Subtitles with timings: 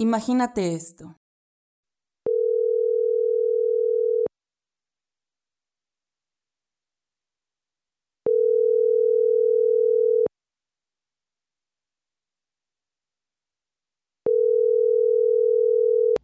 [0.00, 1.14] Imagínate esto.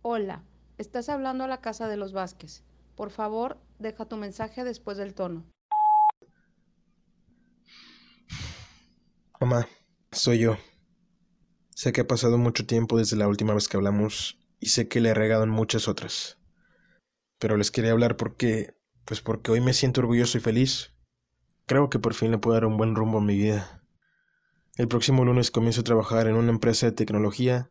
[0.01, 0.43] Hola,
[0.79, 2.65] estás hablando a la casa de los Vázquez.
[2.97, 5.45] Por favor, deja tu mensaje después del tono.
[9.39, 9.69] Mamá,
[10.13, 10.57] soy yo.
[11.77, 15.03] Sé que ha pasado mucho tiempo desde la última vez que hablamos y sé que
[15.03, 16.39] le he regado en muchas otras.
[17.39, 20.95] Pero les quería hablar porque, pues porque hoy me siento orgulloso y feliz.
[21.67, 23.85] Creo que por fin le puedo dar un buen rumbo a mi vida.
[24.77, 27.71] El próximo lunes comienzo a trabajar en una empresa de tecnología,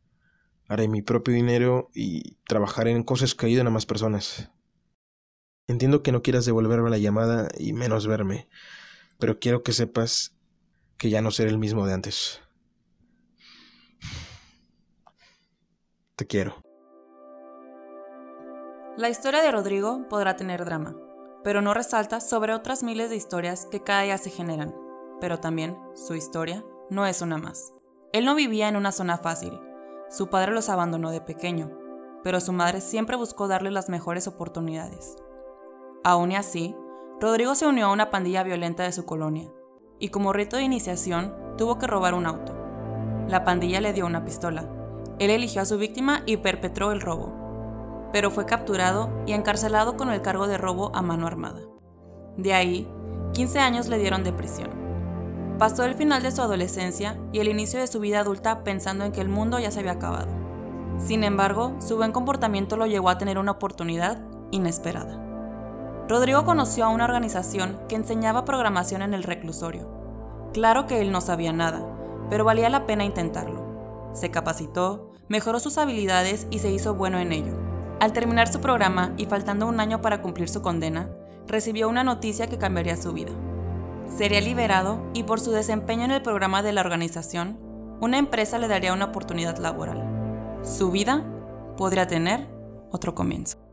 [0.68, 4.52] haré mi propio dinero y trabajaré en cosas que ayuden a más personas.
[5.66, 8.50] Entiendo que no quieras devolverme la llamada y menos verme,
[9.18, 10.36] pero quiero que sepas
[11.00, 12.45] que ya no seré el mismo de antes.
[16.16, 16.56] Te quiero.
[18.96, 20.96] La historia de Rodrigo podrá tener drama,
[21.44, 24.74] pero no resalta sobre otras miles de historias que cada día se generan.
[25.20, 27.74] Pero también, su historia no es una más.
[28.14, 29.60] Él no vivía en una zona fácil.
[30.10, 31.78] Su padre los abandonó de pequeño,
[32.24, 35.18] pero su madre siempre buscó darle las mejores oportunidades.
[36.06, 36.78] Aún así,
[37.20, 39.52] Rodrigo se unió a una pandilla violenta de su colonia,
[40.00, 42.56] y como rito de iniciación tuvo que robar un auto.
[43.28, 44.85] La pandilla le dio una pistola.
[45.20, 50.10] Él eligió a su víctima y perpetró el robo, pero fue capturado y encarcelado con
[50.10, 51.62] el cargo de robo a mano armada.
[52.38, 52.88] De ahí,
[53.34, 54.70] 15 años le dieron de prisión.
[55.58, 59.14] Pasó el final de su adolescencia y el inicio de su vida adulta pensando en
[59.14, 60.28] que el mundo ya se había acabado.
[60.98, 65.22] Sin embargo, su buen comportamiento lo llevó a tener una oportunidad inesperada.
[66.08, 69.90] Rodrigo conoció a una organización que enseñaba programación en el reclusorio.
[70.54, 71.86] Claro que él no sabía nada,
[72.30, 73.65] pero valía la pena intentarlo.
[74.16, 77.54] Se capacitó, mejoró sus habilidades y se hizo bueno en ello.
[78.00, 81.10] Al terminar su programa y faltando un año para cumplir su condena,
[81.48, 83.32] recibió una noticia que cambiaría su vida.
[84.08, 87.60] Sería liberado y por su desempeño en el programa de la organización,
[88.02, 90.60] una empresa le daría una oportunidad laboral.
[90.64, 91.24] Su vida
[91.78, 92.48] podría tener
[92.92, 93.65] otro comienzo.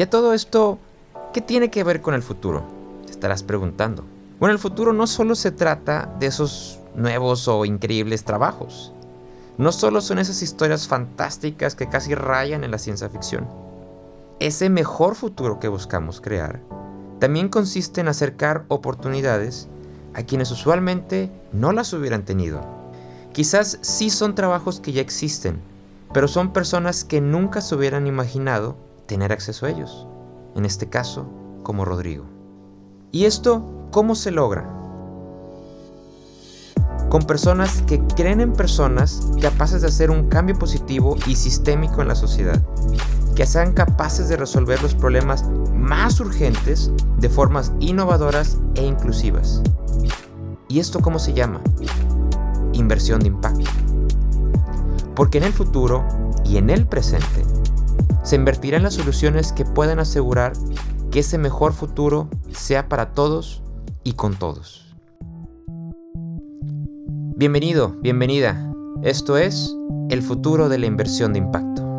[0.00, 0.78] Y a todo esto,
[1.34, 2.64] ¿qué tiene que ver con el futuro?
[3.04, 4.02] Te estarás preguntando.
[4.38, 8.94] Bueno, el futuro no solo se trata de esos nuevos o increíbles trabajos.
[9.58, 13.46] No solo son esas historias fantásticas que casi rayan en la ciencia ficción.
[14.38, 16.60] Ese mejor futuro que buscamos crear
[17.18, 19.68] también consiste en acercar oportunidades
[20.14, 22.62] a quienes usualmente no las hubieran tenido.
[23.34, 25.60] Quizás sí son trabajos que ya existen,
[26.14, 30.06] pero son personas que nunca se hubieran imaginado tener acceso a ellos,
[30.54, 31.26] en este caso
[31.64, 32.26] como Rodrigo.
[33.10, 34.72] ¿Y esto cómo se logra?
[37.08, 42.06] Con personas que creen en personas capaces de hacer un cambio positivo y sistémico en
[42.06, 42.64] la sociedad,
[43.34, 45.44] que sean capaces de resolver los problemas
[45.74, 49.60] más urgentes de formas innovadoras e inclusivas.
[50.68, 51.60] ¿Y esto cómo se llama?
[52.74, 53.68] Inversión de impacto.
[55.16, 56.04] Porque en el futuro
[56.44, 57.44] y en el presente
[58.22, 60.52] se invertirá en las soluciones que puedan asegurar
[61.10, 63.62] que ese mejor futuro sea para todos
[64.04, 64.94] y con todos.
[67.36, 68.70] Bienvenido, bienvenida.
[69.02, 69.74] Esto es
[70.10, 71.90] el futuro de la inversión de impacto.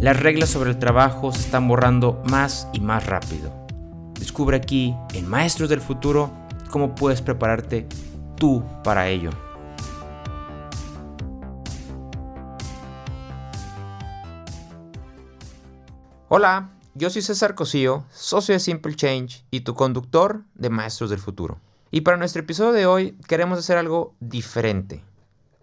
[0.00, 3.52] Las reglas sobre el trabajo se están borrando más y más rápido.
[4.18, 6.30] Descubre aquí, en Maestros del Futuro,
[6.70, 7.86] cómo puedes prepararte
[8.36, 9.30] tú para ello.
[16.28, 21.20] Hola, yo soy César Cosío, socio de Simple Change y tu conductor de Maestros del
[21.20, 21.60] Futuro.
[21.92, 25.04] Y para nuestro episodio de hoy queremos hacer algo diferente.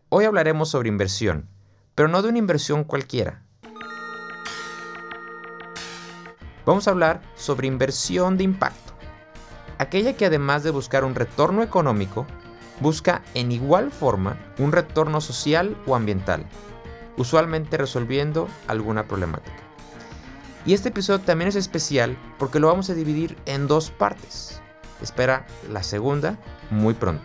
[0.07, 1.49] Hoy hablaremos sobre inversión,
[1.95, 3.43] pero no de una inversión cualquiera.
[6.65, 8.93] Vamos a hablar sobre inversión de impacto,
[9.79, 12.25] aquella que además de buscar un retorno económico,
[12.79, 16.45] busca en igual forma un retorno social o ambiental,
[17.17, 19.62] usualmente resolviendo alguna problemática.
[20.65, 24.61] Y este episodio también es especial porque lo vamos a dividir en dos partes.
[25.01, 26.37] Espera la segunda
[26.69, 27.23] muy pronto.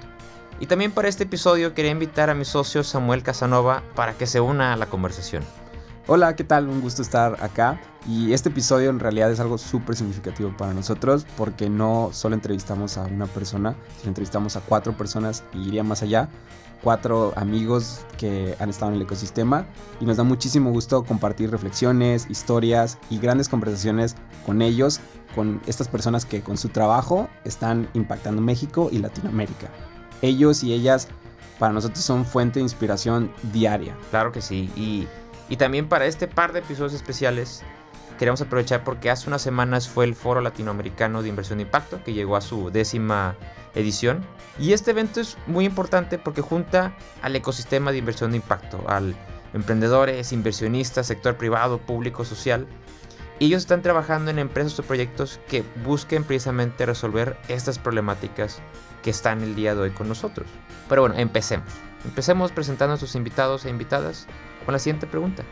[0.59, 4.41] Y también para este episodio quería invitar a mi socio Samuel Casanova para que se
[4.41, 5.45] una a la conversación.
[6.09, 6.69] Hola, ¿qué tal?
[6.69, 7.81] Un gusto estar acá.
[8.09, 12.99] Y este episodio en realidad es algo súper significativo para nosotros porque no solo entrevistamos
[12.99, 16.29] a una persona, sino entrevistamos a cuatro personas y iría más allá.
[16.83, 19.67] Cuatro amigos que han estado en el ecosistema
[20.01, 24.17] y nos da muchísimo gusto compartir reflexiones, historias y grandes conversaciones
[24.47, 25.01] con ellos,
[25.35, 29.69] con estas personas que con su trabajo están impactando México y Latinoamérica.
[30.23, 31.09] Ellos y ellas
[31.59, 33.97] para nosotros son fuente de inspiración diaria.
[34.11, 34.71] Claro que sí.
[34.77, 35.07] Y
[35.49, 37.63] y también para este par de episodios especiales
[38.19, 42.13] queremos aprovechar porque hace unas semanas fue el Foro Latinoamericano de Inversión de Impacto que
[42.13, 43.37] llegó a su décima
[43.75, 44.25] edición.
[44.59, 49.15] Y este evento es muy importante porque junta al ecosistema de inversión de impacto, al
[49.55, 52.67] emprendedores, inversionistas, sector privado, público, social.
[53.39, 58.61] Y ellos están trabajando en empresas o proyectos que busquen precisamente resolver estas problemáticas
[59.03, 60.49] que están el día de hoy con nosotros.
[60.89, 61.69] Pero bueno, empecemos.
[62.05, 64.27] Empecemos presentando a sus invitados e invitadas
[64.65, 65.45] con la siguiente pregunta.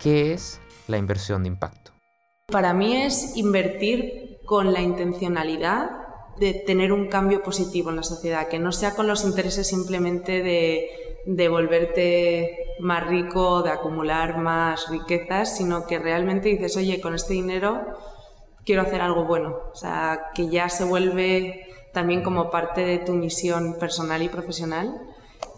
[0.00, 1.92] ¿Qué es la inversión de impacto?
[2.50, 5.90] Para mí es invertir con la intencionalidad
[6.38, 10.42] de tener un cambio positivo en la sociedad, que no sea con los intereses simplemente
[10.42, 10.88] de,
[11.26, 17.34] de volverte más rico, de acumular más riquezas, sino que realmente dices, oye, con este
[17.34, 17.98] dinero
[18.64, 19.56] quiero hacer algo bueno.
[19.72, 24.94] O sea, que ya se vuelve también como parte de tu misión personal y profesional.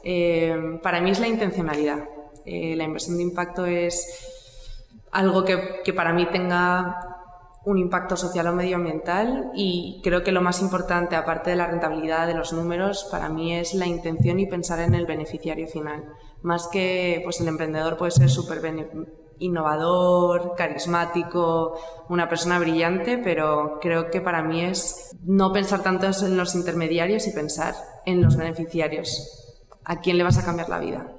[0.05, 2.09] Eh, para mí es la intencionalidad.
[2.47, 4.40] Eh, la inversión de impacto es
[5.13, 7.11] algo que, que, para mí tenga
[7.65, 12.27] un impacto social o medioambiental y creo que lo más importante, aparte de la rentabilidad
[12.27, 16.05] de los números, para mí es la intención y pensar en el beneficiario final.
[16.43, 18.61] Más que pues el emprendedor puede ser súper
[19.41, 21.79] innovador, carismático,
[22.09, 27.27] una persona brillante, pero creo que para mí es no pensar tanto en los intermediarios
[27.27, 27.75] y pensar
[28.07, 29.59] en los beneficiarios.
[29.85, 31.13] ¿A quién le vas a cambiar la vida?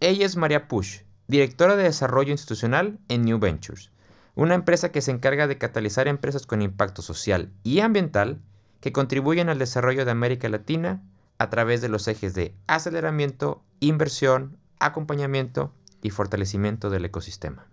[0.00, 3.90] Ella es María Push, directora de desarrollo institucional en New Ventures,
[4.34, 8.40] una empresa que se encarga de catalizar empresas con impacto social y ambiental
[8.80, 11.02] que contribuyen al desarrollo de América Latina
[11.38, 15.72] a través de los ejes de aceleramiento, inversión, acompañamiento
[16.02, 17.66] y fortalecimiento del ecosistema.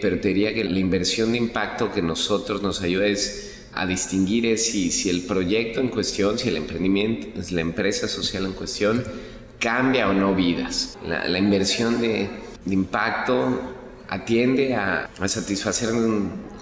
[0.00, 4.46] Pero te diría que la inversión de impacto que nosotros nos ayuda es a distinguir
[4.46, 9.04] es si, si el proyecto en cuestión, si el emprendimiento, la empresa social en cuestión,
[9.58, 10.98] cambia o no vidas.
[11.06, 12.28] La, inversión de,
[12.66, 13.60] impacto
[14.08, 15.90] atiende a, satisfacer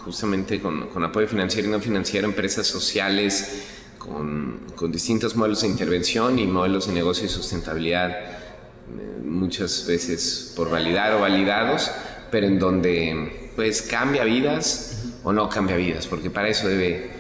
[0.05, 3.64] justamente con, apoyo financiero y no financiero empresas sociales
[3.99, 4.61] con,
[4.91, 11.12] distintos modelos de intervención y modelos de negocio y sustentabilidad, eh, muchas veces por validar
[11.14, 11.91] o validados,
[12.31, 17.11] pero en donde pues cambia vidas o no cambia vidas, porque para eso debe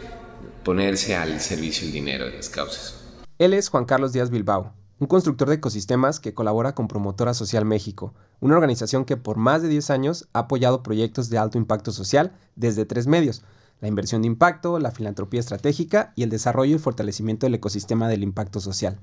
[0.64, 2.96] ponerse al servicio el dinero de las causas.
[3.38, 7.64] Él es Juan Carlos Díaz Bilbao, un constructor de ecosistemas que colabora con Promotora Social
[7.64, 11.90] México, una organización que por más de 10 años ha apoyado proyectos de alto impacto
[11.90, 13.42] social desde tres medios,
[13.80, 18.22] la inversión de impacto, la filantropía estratégica y el desarrollo y fortalecimiento del ecosistema del
[18.22, 19.00] impacto social.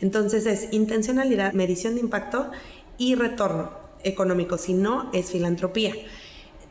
[0.00, 2.50] Entonces es intencionalidad, medición de impacto
[2.96, 3.70] y retorno
[4.04, 5.92] económico, si no es filantropía.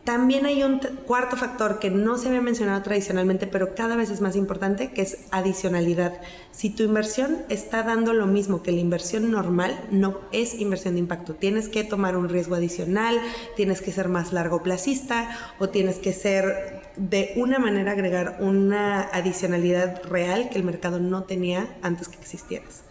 [0.06, 4.22] También hay un cuarto factor que no se había mencionado tradicionalmente, pero cada vez es
[4.22, 6.22] más importante, que es adicionalidad.
[6.52, 11.00] Si tu inversión está dando lo mismo que la inversión normal, no es inversión de
[11.00, 11.34] impacto.
[11.34, 13.20] Tienes que tomar un riesgo adicional,
[13.56, 19.02] tienes que ser más largo placista o tienes que ser de una manera agregar una
[19.02, 22.84] adicionalidad real que el mercado no tenía antes que existieras.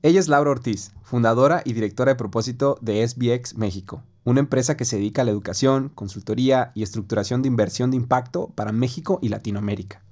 [0.00, 4.84] Ella es Laura Ortiz, fundadora y directora de propósito de SBX México una empresa que
[4.84, 9.30] se dedica a la educación, consultoría y estructuración de inversión de impacto para México y
[9.30, 10.02] Latinoamérica.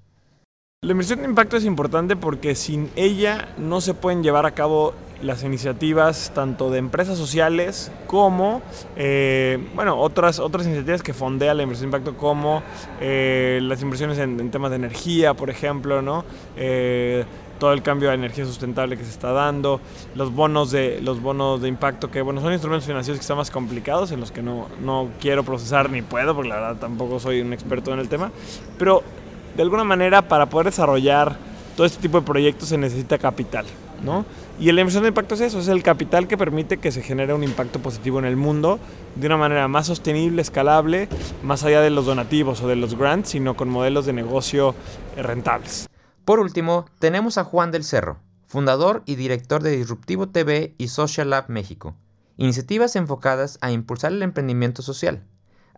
[0.83, 4.95] La inversión de impacto es importante porque sin ella no se pueden llevar a cabo
[5.23, 8.63] las iniciativas tanto de empresas sociales como
[8.97, 12.63] eh, bueno, otras, otras iniciativas que fondea la inversión de impacto como
[13.01, 16.25] eh, las inversiones en, temas de energía, por ejemplo, ¿no?
[16.57, 17.25] Eh,
[17.59, 19.81] todo el cambio a energía sustentable que se está dando,
[20.15, 23.51] los bonos de, los bonos de impacto, que bueno, son instrumentos financieros que están más
[23.51, 27.41] complicados, en los que no, no quiero procesar ni puedo, porque la verdad tampoco soy
[27.41, 28.31] un experto en el tema,
[28.79, 29.03] pero
[29.57, 31.37] de alguna manera para poder desarrollar
[31.77, 33.67] todo este tipo de proyectos se necesita capital,
[34.03, 34.25] ¿no?
[34.59, 37.35] Y la inversión de impacto es eso, es el capital que permite que se genere
[37.35, 38.79] un impacto positivo en el mundo
[39.15, 41.09] de una manera más sostenible, escalable,
[41.43, 44.75] más allá de los donativos o de los grants, sino con modelos de negocio
[45.17, 45.89] rentables.
[46.27, 48.19] Por último, tenemos a Juan del Cerro,
[48.49, 51.95] fundador y director de Disruptivo TV y Social Lab México,
[52.37, 55.23] iniciativas enfocadas a impulsar el emprendimiento social.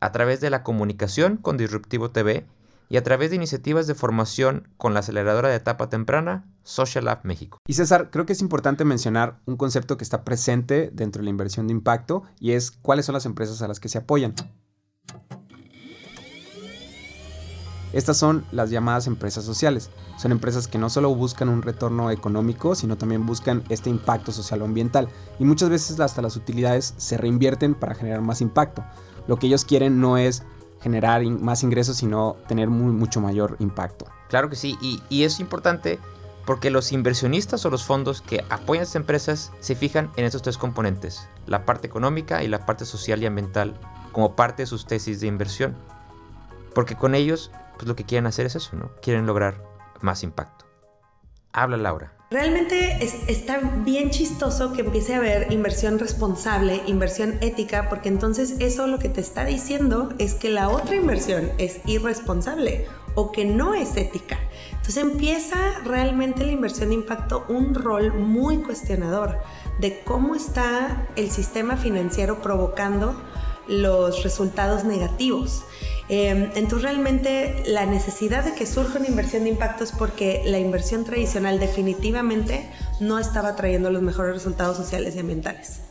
[0.00, 2.46] A través de la comunicación con Disruptivo TV,
[2.88, 7.20] y a través de iniciativas de formación con la aceleradora de etapa temprana Social Lab
[7.24, 7.58] México.
[7.66, 11.30] Y César, creo que es importante mencionar un concepto que está presente dentro de la
[11.30, 14.34] inversión de impacto y es cuáles son las empresas a las que se apoyan.
[17.92, 19.90] Estas son las llamadas empresas sociales.
[20.18, 24.62] Son empresas que no solo buscan un retorno económico, sino también buscan este impacto social
[24.62, 25.08] o ambiental.
[25.38, 28.84] Y muchas veces hasta las utilidades se reinvierten para generar más impacto.
[29.26, 30.42] Lo que ellos quieren no es
[30.80, 34.06] generar más ingresos, sino tener mucho mayor impacto.
[34.28, 35.98] Claro que sí, y, y es importante
[36.48, 40.40] porque los inversionistas o los fondos que apoyan a estas empresas se fijan en estos
[40.40, 43.74] tres componentes, la parte económica y la parte social y ambiental,
[44.12, 45.76] como parte de sus tesis de inversión.
[46.74, 48.90] Porque con ellos, pues lo que quieren hacer es eso, ¿no?
[49.00, 49.56] Quieren lograr
[50.02, 50.66] más impacto.
[51.52, 52.12] Habla Laura.
[52.30, 58.86] Realmente está bien chistoso que empiece a haber inversión responsable, inversión ética, porque entonces eso
[58.86, 63.72] lo que te está diciendo es que la otra inversión es irresponsable o que no
[63.72, 64.38] es ética.
[64.72, 69.38] Entonces empieza realmente la inversión de impacto un rol muy cuestionador
[69.80, 73.18] de cómo está el sistema financiero provocando
[73.68, 75.64] los resultados negativos.
[76.08, 80.58] Em, entonces realmente la necesidad de que surja una inversión de impacto es porque la
[80.58, 82.70] inversión tradicional definitivamente
[83.00, 85.82] no estaba trayendo los mejores resultados sociales y ambientales.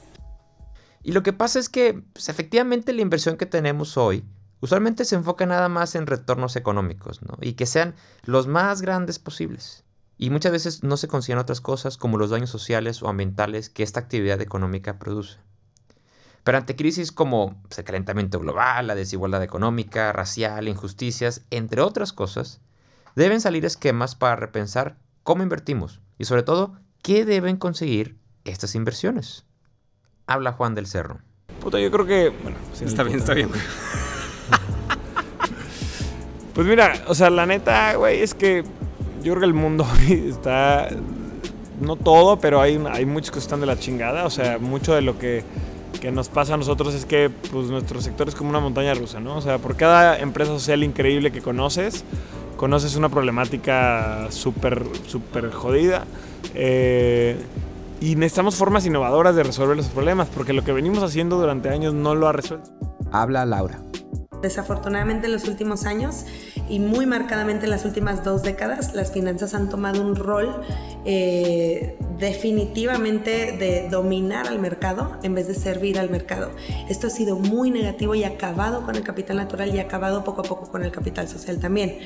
[1.04, 4.26] Y lo que pasa es que pues, efectivamente la inversión que tenemos hoy
[4.60, 7.38] usualmente se enfoca nada más en retornos económicos, ¿no?
[7.42, 9.84] Y que sean los más grandes posibles.
[10.18, 13.84] Y muchas veces no se consideran otras cosas como los daños sociales o ambientales que
[13.84, 15.38] esta actividad económica produce.
[16.48, 22.13] Pero ante crisis como pues, el calentamiento global, la desigualdad económica, racial, injusticias, entre otras
[22.13, 22.62] cosas,
[23.18, 29.44] deben salir esquemas para repensar cómo invertimos y sobre todo qué deben conseguir estas inversiones.
[30.25, 31.20] Habla Juan del Cerro.
[31.60, 32.30] Puta, yo creo que...
[32.30, 33.50] Bueno, está bien, está bien.
[36.54, 38.63] Pues mira, o sea, la neta, güey, es que
[39.22, 40.89] yo creo que el mundo está.
[41.82, 44.25] No todo, pero hay, hay muchos que están de la chingada.
[44.25, 45.44] O sea, mucho de lo que,
[46.00, 49.20] que nos pasa a nosotros es que pues, nuestro sector es como una montaña rusa,
[49.20, 49.38] ¿no?
[49.38, 52.04] O sea, por cada empresa social increíble que conoces,
[52.56, 56.06] conoces una problemática súper, súper jodida.
[56.54, 57.38] Eh,
[58.00, 61.94] y necesitamos formas innovadoras de resolver los problemas, porque lo que venimos haciendo durante años
[61.94, 62.70] no lo ha resuelto.
[63.12, 63.80] Habla Laura.
[64.42, 66.25] Desafortunadamente en los últimos años
[66.70, 70.62] y muy marcadamente en las últimas dos décadas, las finanzas han tomado un rol
[71.06, 76.52] eh, definitivamente de dominar al mercado en vez de servir al mercado.
[76.90, 80.44] Esto ha sido muy negativo y acabado con el capital natural y acabado poco a
[80.44, 82.00] poco con el capital social también.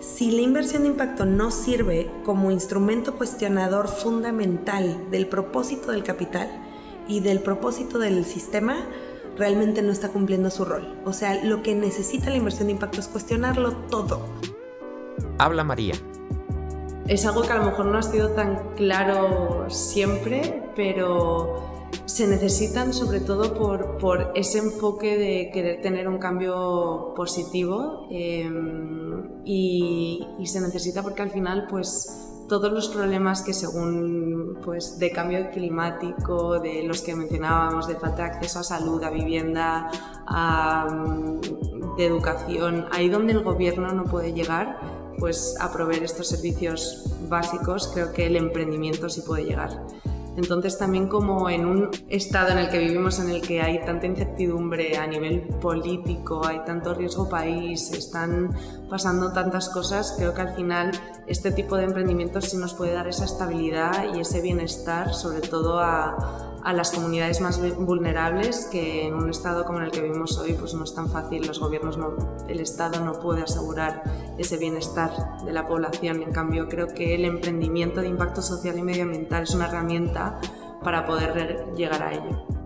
[0.00, 6.48] Si la inversión de impacto no sirve como instrumento cuestionador fundamental del propósito del capital
[7.08, 8.86] y del propósito del sistema,
[9.36, 10.98] realmente no está cumpliendo su rol.
[11.04, 14.20] O sea, lo que necesita la inversión de impacto es cuestionarlo todo.
[15.38, 15.94] Habla María.
[17.06, 22.92] Es algo que a lo mejor no ha sido tan claro siempre, pero se necesitan
[22.92, 28.50] sobre todo por, por ese enfoque de querer tener un cambio positivo eh,
[29.44, 35.10] y, y se necesita porque al final pues todos los problemas que según pues de
[35.10, 39.90] cambio climático, de los que mencionábamos, de falta de acceso a salud, a vivienda,
[41.96, 44.78] de educación, ahí donde el gobierno no puede llegar,
[45.18, 49.86] pues a proveer estos servicios básicos, creo que el emprendimiento sí puede llegar.
[50.36, 54.06] Entonces también como en un estado en el que vivimos, en el que hay tanta
[54.06, 58.50] incertidumbre a nivel político, hay tanto riesgo país, están
[58.90, 60.92] pasando tantas cosas, creo que al final
[61.26, 65.80] este tipo de emprendimientos sí nos puede dar esa estabilidad y ese bienestar, sobre todo
[65.80, 70.52] a, a las comunidades más vulnerables que en un estado como el que vivimos hoy
[70.54, 72.16] pues no es tan fácil, los gobiernos no,
[72.48, 74.02] el estado no puede asegurar
[74.36, 75.12] ese bienestar
[75.44, 79.54] de la población, en cambio creo que el emprendimiento de impacto social y medioambiental es
[79.54, 80.40] una herramienta
[80.82, 82.65] para poder llegar a ello.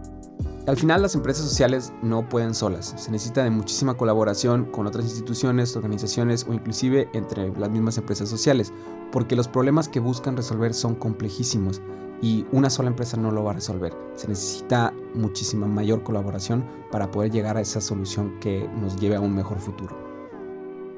[0.70, 5.04] Al final las empresas sociales no pueden solas, se necesita de muchísima colaboración con otras
[5.04, 8.72] instituciones, organizaciones o inclusive entre las mismas empresas sociales,
[9.10, 11.82] porque los problemas que buscan resolver son complejísimos
[12.22, 13.92] y una sola empresa no lo va a resolver.
[14.14, 19.20] Se necesita muchísima mayor colaboración para poder llegar a esa solución que nos lleve a
[19.20, 19.98] un mejor futuro.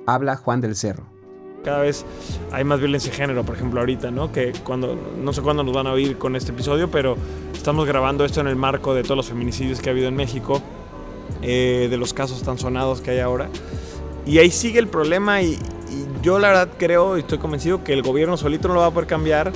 [0.06, 1.11] Habla Juan del Cerro.
[1.64, 2.04] Cada vez
[2.50, 4.32] hay más violencia de género, por ejemplo, ahorita, ¿no?
[4.32, 7.16] Que cuando, no sé cuándo nos van a oír con este episodio, pero
[7.54, 10.60] estamos grabando esto en el marco de todos los feminicidios que ha habido en México,
[11.40, 13.48] eh, de los casos tan sonados que hay ahora.
[14.26, 17.92] Y ahí sigue el problema y, y yo la verdad creo y estoy convencido que
[17.92, 19.52] el gobierno solito no lo va a poder cambiar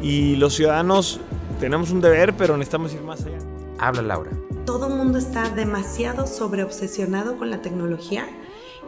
[0.00, 1.20] y los ciudadanos
[1.60, 3.38] tenemos un deber, pero necesitamos ir más allá.
[3.78, 4.30] Habla Laura.
[4.64, 8.26] Todo el mundo está demasiado sobreobsesionado con la tecnología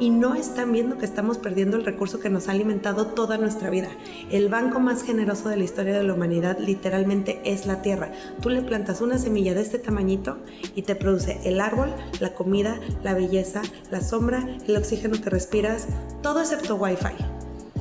[0.00, 3.70] y no están viendo que estamos perdiendo el recurso que nos ha alimentado toda nuestra
[3.70, 3.88] vida.
[4.30, 8.12] El banco más generoso de la historia de la humanidad literalmente es la tierra.
[8.40, 10.38] Tú le plantas una semilla de este tamañito
[10.74, 15.86] y te produce el árbol, la comida, la belleza, la sombra, el oxígeno que respiras,
[16.22, 17.14] todo excepto wifi.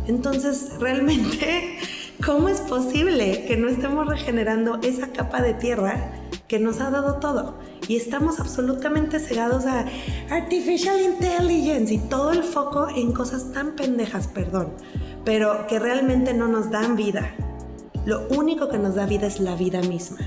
[0.08, 1.78] Entonces, realmente,
[2.26, 6.12] ¿cómo es posible que no estemos regenerando esa capa de tierra
[6.48, 7.58] que nos ha dado todo?
[7.88, 9.86] Y estamos absolutamente cegados a
[10.30, 14.70] artificial intelligence y todo el foco en cosas tan pendejas, perdón,
[15.26, 17.34] pero que realmente no nos dan vida.
[18.06, 20.20] Lo único que nos da vida es la vida misma.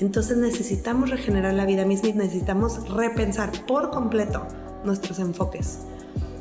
[0.00, 4.46] Entonces necesitamos regenerar la vida misma y necesitamos repensar por completo
[4.84, 5.80] nuestros enfoques.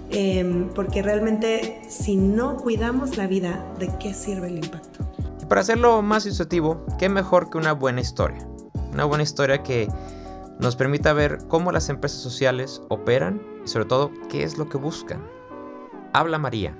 [0.09, 5.05] Em, porque realmente si no cuidamos la vida, ¿de qué sirve el impacto?
[5.41, 8.47] Y para hacerlo más ilustrativo, ¿qué mejor que una buena historia?
[8.91, 9.87] Una buena historia que
[10.63, 14.77] nos permita ver cómo las empresas sociales operan y sobre todo qué es lo que
[14.77, 15.21] buscan.
[16.13, 16.73] Habla María.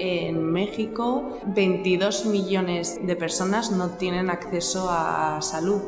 [0.00, 5.80] En México, 22 millones de personas no tienen acceso a salud.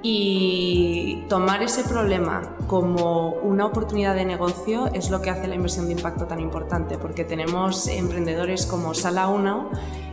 [0.00, 5.86] Y tomar ese problema como una oportunidad de negocio es lo que hace la inversión
[5.86, 9.70] de impacto tan importante, porque tenemos emprendedores como Sala 1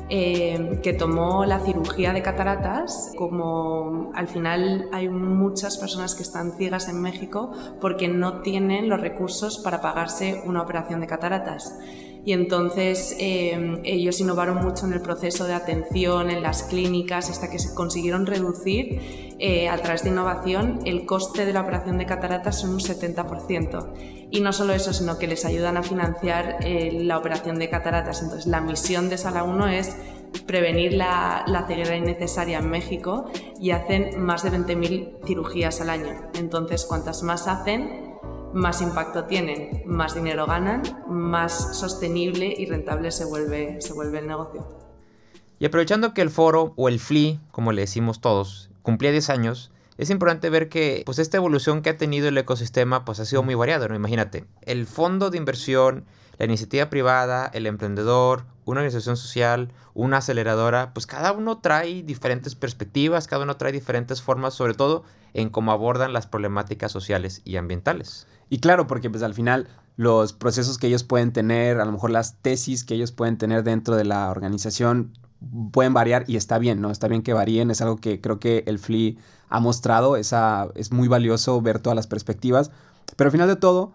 [0.10, 6.54] eh, que tomó la cirugía de cataratas, como al final hay muchas personas que están
[6.58, 11.80] ciegas en México porque no tienen los recursos para pagarse una operación de cataratas
[12.26, 17.52] y entonces eh, ellos innovaron mucho en el proceso de atención en las clínicas hasta
[17.52, 22.08] que se consiguieron reducir eh, a través de innovación el coste de la operación de
[22.08, 23.94] cataratas en un 70%.
[24.32, 28.24] Y no solo eso, sino que les ayudan a financiar eh, la operación de cataratas.
[28.24, 29.96] Entonces la misión de Sala 1 es
[30.48, 33.30] prevenir la, la ceguera innecesaria en México
[33.60, 36.30] y hacen más de 20.000 cirugías al año.
[36.34, 38.05] Entonces, cuantas más hacen,
[38.56, 44.28] más impacto tienen, más dinero ganan, más sostenible y rentable se vuelve, se vuelve el
[44.28, 44.80] negocio.
[45.60, 49.72] Y aprovechando que el foro, o el FLI, como le decimos todos, cumplía 10 años,
[49.98, 53.44] es importante ver que pues esta evolución que ha tenido el ecosistema pues ha sido
[53.44, 53.96] muy variado, ¿no?
[53.96, 56.06] Imagínate, el fondo de inversión,
[56.38, 62.56] la iniciativa privada, el emprendedor, una organización social, una aceleradora, pues cada uno trae diferentes
[62.56, 65.04] perspectivas, cada uno trae diferentes formas, sobre todo
[65.36, 68.28] en cómo abordan las problemáticas sociales y ambientales.
[68.50, 72.10] Y claro, porque pues al final los procesos que ellos pueden tener, a lo mejor
[72.10, 75.14] las tesis que ellos pueden tener dentro de la organización
[75.72, 76.92] pueden variar y está bien, ¿no?
[76.92, 79.20] Está bien que varíen, es algo que creo que el FLI
[79.50, 82.72] ha mostrado, esa, es muy valioso ver todas las perspectivas,
[83.16, 83.94] pero al final de todo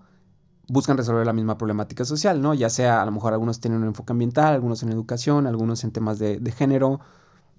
[0.69, 2.55] buscan resolver la misma problemática social, ¿no?
[2.55, 5.91] Ya sea, a lo mejor algunos tienen un enfoque ambiental, algunos en educación, algunos en
[5.91, 7.01] temas de, género,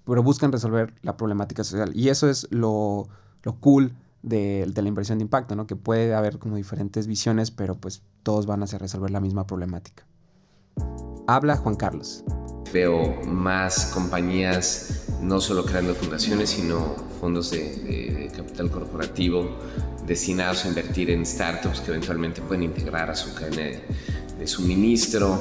[0.06, 1.92] pero buscan resolver la problemática social.
[1.94, 3.08] Y eso es lo,
[3.42, 5.66] lo cool de, la inversión de impacto, ¿no?
[5.66, 10.04] Que puede haber como diferentes visiones, pero pues todos van a resolver la misma problemática.
[11.26, 12.24] Habla Juan Carlos.
[12.72, 19.58] Veo más compañías no solo creando fundaciones, sino fondos de, capital corporativo
[20.06, 23.80] destinados a invertir en startups que eventualmente pueden integrar a su cadena de,
[24.38, 25.38] de suministro.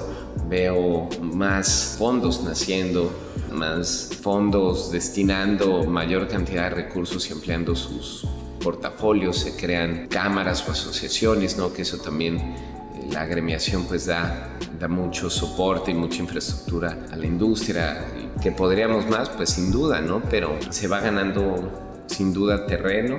[0.49, 3.11] Veo más fondos naciendo,
[3.51, 8.25] más fondos destinando mayor cantidad de recursos y ampliando sus
[8.61, 11.73] portafolios, se crean cámaras o asociaciones, ¿no?
[11.73, 12.55] que eso también eh,
[13.11, 18.05] la agremiación pues da, da mucho soporte y mucha infraestructura a la industria,
[18.41, 20.21] que podríamos más, pues sin duda, ¿no?
[20.29, 23.17] Pero se va ganando sin duda terreno.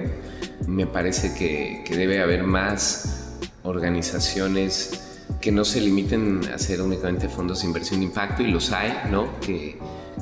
[0.67, 5.01] Me parece que, que debe haber más organizaciones
[5.41, 8.93] que no se limiten a hacer únicamente fondos de inversión de impacto, y los hay,
[9.11, 9.41] ¿no?
[9.41, 9.77] Que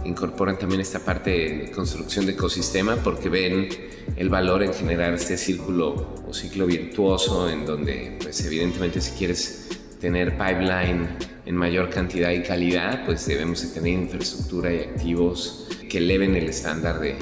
[0.05, 3.69] incorporan también esta parte de construcción de ecosistema porque ven
[4.17, 9.69] el valor en generar este círculo o ciclo virtuoso en donde, pues evidentemente si quieres
[10.01, 11.09] tener pipeline
[11.47, 16.49] en mayor cantidad y calidad, pues debemos de tener infraestructura y activos que eleven el
[16.49, 17.17] estándar de,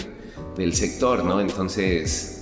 [0.57, 1.41] del sector, ¿no?
[1.41, 2.39] Entonces,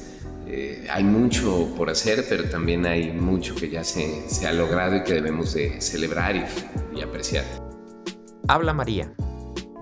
[0.46, 5.02] eh, hay mucho por hacer, pero también hay mucho que ya se, ha logrado y
[5.04, 6.48] que debemos de celebrar
[6.94, 7.44] y apreciar.
[8.48, 9.12] Habla María,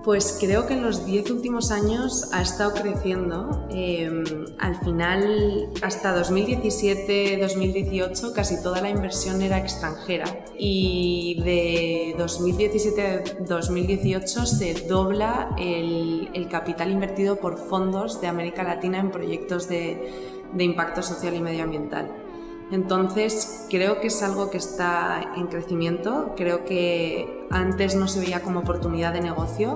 [0.05, 3.65] pues creo que en los 10 últimos años ha estado creciendo.
[3.71, 4.23] Em,
[4.59, 10.25] al final, hasta 2017-2018, casi toda la inversión era extranjera.
[10.59, 19.09] Y de 2017 2018 se dobla el, capital invertido por fondos de América Latina en
[19.09, 20.11] proyectos de
[20.59, 22.24] impacto social y medioambiental.
[22.71, 28.41] Entonces, creo que es algo que está en crecimiento, creo que antes no se veía
[28.41, 29.73] como oportunidad de negocio.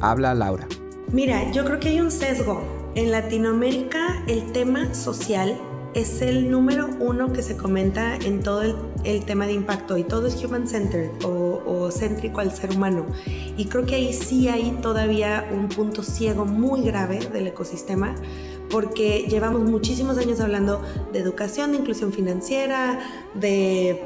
[0.00, 0.66] Habla Laura.
[1.12, 2.62] Mira, yo creo que hay un sesgo.
[2.94, 5.56] En Latinoamérica el tema social
[5.94, 10.04] es el número uno que se comenta en todo el el tema de impacto y
[10.04, 13.06] todo es human-centered o, o céntrico al ser humano.
[13.56, 18.14] Y creo que ahí sí hay todavía un punto ciego muy grave del ecosistema
[18.70, 23.00] porque llevamos muchísimos años hablando de educación, de inclusión financiera,
[23.34, 24.02] de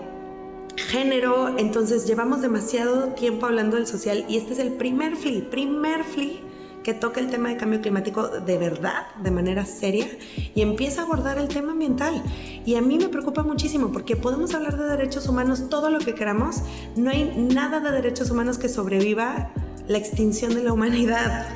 [0.77, 6.03] género, entonces llevamos demasiado tiempo hablando del social y este es el primer FLI, primer
[6.05, 6.43] FLI
[6.83, 10.07] que toca el tema de cambio climático de verdad, de manera seria,
[10.55, 12.23] y empieza a abordar el tema ambiental.
[12.67, 16.15] Y a mí me preocupa muchísimo porque podemos hablar de derechos humanos todo lo que
[16.15, 16.57] queramos,
[16.95, 19.51] no hay nada de derechos humanos que sobreviva
[19.89, 21.47] la extinción de la humanidad.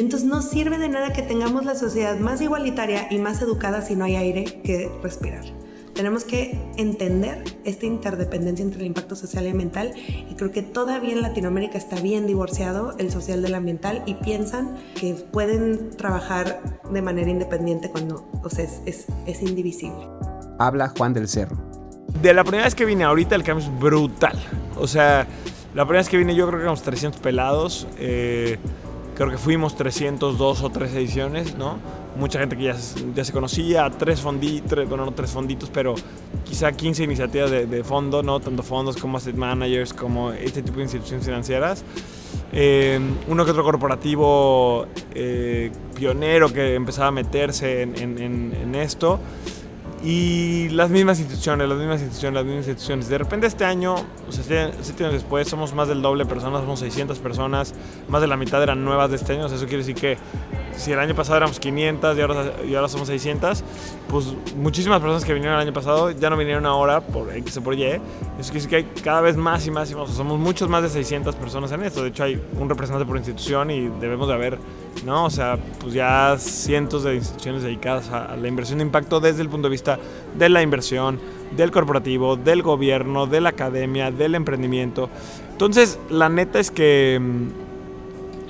[0.00, 3.96] Entonces no sirve de nada que tengamos la sociedad más igualitaria y más educada si
[3.96, 5.44] no hay aire que respirar.
[5.94, 11.12] Tenemos que entender esta interdependencia entre el impacto social y ambiental y creo que todavía
[11.12, 17.02] en Latinoamérica está bien divorciado el social del ambiental y piensan que pueden trabajar de
[17.02, 20.08] manera independiente cuando o sea, es, es, es indivisible.
[20.58, 21.58] Habla Juan del Cerro.
[22.22, 24.38] De la primera vez que vine ahorita el cambio es brutal.
[24.78, 25.26] O sea,
[25.74, 27.86] la primera vez que vine yo creo que éramos 300 pelados.
[27.98, 28.56] Eh,
[29.20, 31.76] creo que fuimos 302 o 3 ediciones, ¿no?
[32.16, 35.94] Mucha gente que ya, se conocía, tres fonditos, bueno, no tres fonditos, pero
[36.42, 38.40] quizá 15 iniciativas de, fondo, ¿no?
[38.40, 41.84] Tanto fondos como asset managers, como este tipo de instituciones financieras.
[42.50, 49.20] Eh, uno que otro corporativo eh, pionero que empezaba a meterse en, en, en esto
[50.02, 53.08] y las mismas instituciones, las mismas instituciones, las mismas instituciones.
[53.08, 56.80] De repente este año, o sea, siete años después, somos más del doble personas, somos
[56.80, 57.74] 600 personas,
[58.08, 60.16] más de la mitad eran nuevas de este año, o sea, eso quiere decir que
[60.80, 63.62] si el año pasado éramos 500 y ahora, y ahora somos 600,
[64.08, 67.62] pues muchísimas personas que vinieron el año pasado ya no vinieron ahora por X o
[67.62, 67.84] por Y.
[67.84, 68.00] Eso
[68.38, 70.88] quiere decir que hay cada vez más y más y más, somos muchos más de
[70.88, 72.02] 600 personas en esto.
[72.02, 74.58] De hecho, hay un representante por institución y debemos de haber,
[75.04, 75.26] ¿no?
[75.26, 79.48] O sea, pues ya cientos de instituciones dedicadas a la inversión de impacto desde el
[79.48, 79.98] punto de vista
[80.38, 81.20] de la inversión,
[81.56, 85.10] del corporativo, del gobierno, de la academia, del emprendimiento.
[85.52, 87.20] Entonces, la neta es que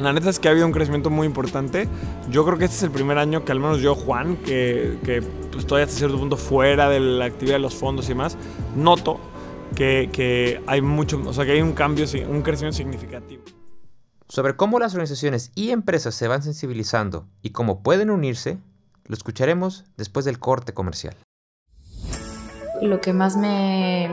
[0.01, 1.89] la neta es que ha habido un crecimiento muy importante.
[2.31, 5.23] Yo creo que este es el primer año que al menos yo, Juan, que, que
[5.23, 8.37] pues, estoy hasta cierto punto fuera de la actividad de los fondos y demás,
[8.75, 9.21] noto
[9.77, 13.45] que, que, hay mucho, o sea, que hay un cambio, un crecimiento significativo.
[14.29, 18.59] Sobre cómo las organizaciones y empresas se van sensibilizando y cómo pueden unirse,
[19.05, 21.17] lo escucharemos después del corte comercial.
[22.81, 24.09] Lo que más me,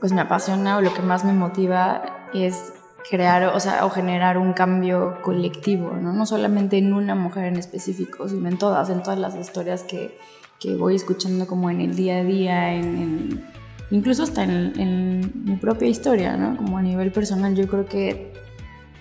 [0.00, 2.72] pues me apasiona o lo que más me motiva es
[3.08, 6.12] crear, o sea, o generar un cambio colectivo, ¿no?
[6.12, 10.18] No solamente en una mujer en específico, sino en todas, en todas las historias que,
[10.58, 13.44] que voy escuchando como en el día a día, en,
[13.90, 16.56] incluso hasta en, en, mi propia historia, ¿no?
[16.56, 18.32] Como a nivel personal, yo creo que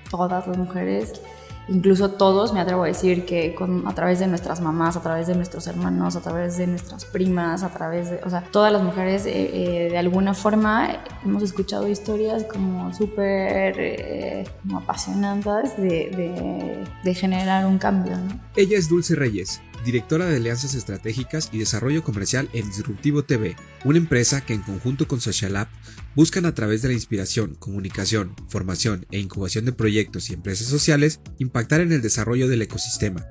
[0.10, 1.22] todas las mujeres
[1.68, 5.28] incluso todos, me atrevo a decir que con, a través de nuestras mamás, a través
[5.28, 8.84] de nuestros hermanos, a través de nuestras primas, a través de, o sea, todas las
[8.84, 14.44] mujeres eh, eh, de alguna forma hemos escuchado historias como súper eh,
[14.76, 18.18] apasionantes de, de, generar un cambio.
[18.56, 23.98] Ella es Dulce Reyes, directora de Alianzas Estratégicas y Desarrollo Comercial en Disruptivo TV, una
[23.98, 25.68] empresa que en conjunto con Social Lab
[26.16, 31.20] buscan a través de la inspiración, comunicación, formación e incubación de proyectos y empresas sociales
[31.38, 33.26] impactar en el desarrollo del ecosistema.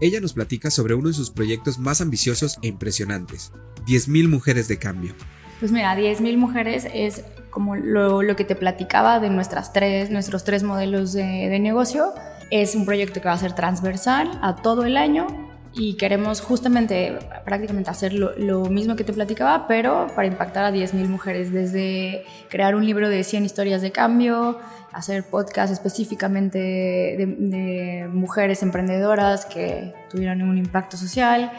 [0.00, 3.52] Ella nos platica sobre uno de sus proyectos más ambiciosos e impresionantes,
[3.86, 5.14] 10.000 mujeres de cambio.
[5.60, 10.42] Pues mira, 10.000 mujeres es como lo, lo, que te platicaba de nuestras tres, nuestros
[10.42, 12.14] tres modelos de, de negocio.
[12.50, 17.18] Es un proyecto que va a ser transversal a todo el año y queremos justamente
[17.44, 22.24] prácticamente hacer lo, lo, mismo que te platicaba, pero para impactar a 10.000 mujeres, desde
[22.48, 24.58] crear un libro de 100 historias de cambio,
[24.92, 31.50] hacer podcast específicamente de, de mujeres emprendedoras que tuvieran un impacto social,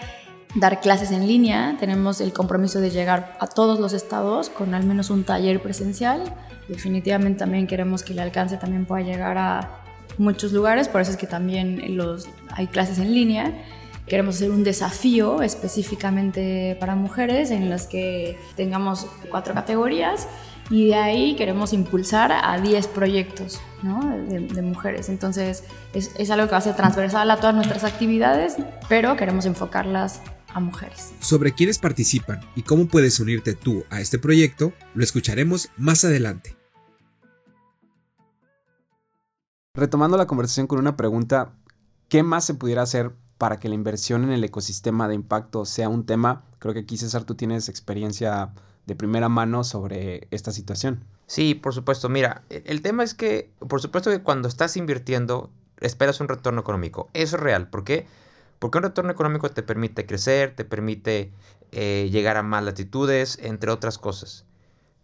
[0.55, 4.83] dar clases en línea, tenemos el compromiso de llegar a todos los estados con al
[4.83, 6.21] menos un taller presencial,
[6.67, 9.79] definitivamente también queremos que el alcance también pueda llegar a
[10.19, 13.51] muchos lugares, por eso es que también los, hay clases en línea,
[14.07, 20.27] Queremos hacer un desafío específicamente para mujeres en las que tengamos cuatro categorías
[20.69, 24.17] y de ahí queremos impulsar a 10 proyectos ¿no?
[24.27, 25.07] de, de, mujeres.
[25.09, 25.63] Entonces
[25.93, 28.57] es, es algo que va a ser transversal a todas nuestras actividades,
[28.89, 30.21] pero queremos enfocarlas
[30.53, 31.13] a mujeres.
[31.19, 36.57] Sobre quiénes participan y cómo puedes unirte tú a este proyecto, lo escucharemos más adelante.
[39.75, 41.53] Retomando la conversación con una pregunta,
[42.07, 43.11] ¿qué más se pudiera hacer
[43.43, 46.45] para que la inversión en el ecosistema de impacto sea un tema.
[46.59, 48.53] Creo que aquí, César, tú tienes experiencia
[48.85, 51.03] de primera mano sobre esta situación.
[51.27, 52.07] Sí, por supuesto.
[52.07, 55.49] Mira, el tema es que, por supuesto que cuando estás invirtiendo,
[55.81, 57.09] esperas un retorno económico.
[57.13, 57.69] Eso es real.
[57.69, 58.07] ¿Por qué?
[58.59, 61.33] Porque un retorno económico te permite crecer, te permite
[61.73, 64.45] eh, llegar a más latitudes, entre otras cosas.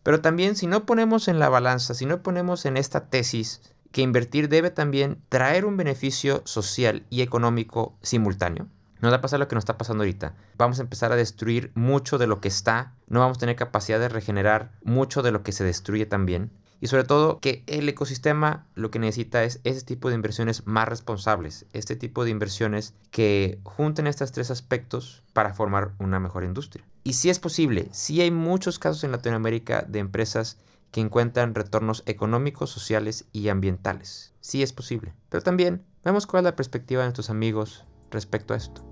[0.02, 3.60] Pero también si no ponemos en la balanza, si no ponemos en esta tesis
[3.92, 8.68] que invertir debe también traer un beneficio social y económico simultáneo,
[9.02, 10.36] nos va a pasar lo que nos está pasando ahorita.
[10.58, 14.00] Vamos a empezar a destruir mucho de lo que está, no vamos a tener capacidad
[14.00, 16.52] de regenerar mucho de lo que se destruye también.
[16.82, 20.88] Y sobre todo que el ecosistema lo que necesita es ese tipo de inversiones más
[20.88, 26.86] responsables, este tipo de inversiones que junten estos tres aspectos para formar una mejor industria.
[27.04, 30.58] Y si es posible, si hay muchos casos en Latinoamérica de empresas
[30.92, 34.34] que encuentran retornos económicos, sociales y ambientales.
[34.42, 35.14] Sí es posible.
[35.30, 38.86] Pero también vemos cuál es la perspectiva de nuestros amigos respecto a esto.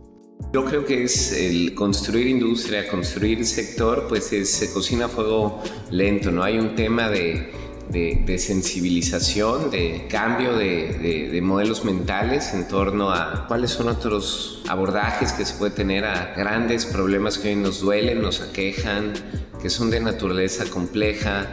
[0.53, 6.31] Yo creo que es el construir industria, construir sector, pues se cocina a fuego lento,
[6.31, 6.43] ¿no?
[6.43, 7.51] Hay un tema de,
[7.89, 15.31] de, sensibilización, de cambio de, de, modelos mentales en torno a cuáles son otros abordajes
[15.33, 19.13] que se puede tener a grandes problemas que hoy nos duelen, nos aquejan,
[19.61, 21.47] que son de naturaleza compleja,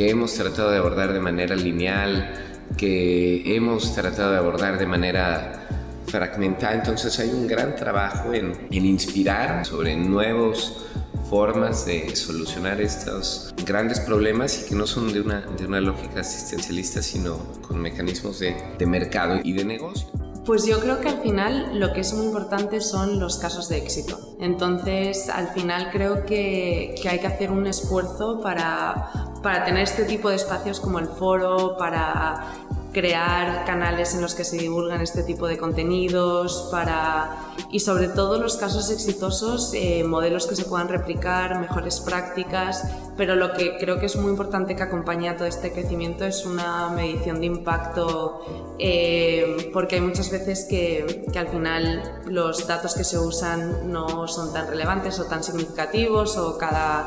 [0.00, 2.32] que hemos tratado de abordar de manera lineal,
[2.78, 5.68] que hemos tratado de abordar de manera
[6.06, 6.72] fragmentada.
[6.72, 10.86] Entonces hay un gran trabajo en, en inspirar sobre nuevos
[11.28, 16.20] formas de solucionar estos grandes problemas y que no son de una, de una lógica
[16.20, 20.08] asistencialista, sino con mecanismos de, de mercado y de negocio.
[20.46, 23.76] Pues yo creo que al final lo que es muy importante son los casos de
[23.76, 24.18] éxito.
[24.40, 30.04] Entonces, al final creo que, que hay que hacer un esfuerzo para, para tener este
[30.04, 32.54] tipo de espacios como el foro, para
[32.92, 37.36] crear canales en los que se divulgan este tipo de contenidos para
[37.70, 42.82] y sobre todo los casos exitosos, eh, modelos que se puedan replicar, mejores prácticas,
[43.16, 46.44] pero lo que creo que es muy importante que acompañe a todo este crecimiento es
[46.44, 52.94] una medición de impacto, eh, porque hay muchas veces que, que al final los datos
[52.94, 57.06] que se usan no son tan relevantes o tan significativos o cada